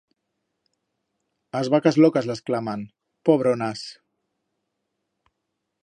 [1.59, 2.81] As vacas locas las claman,
[3.25, 3.79] pobronas!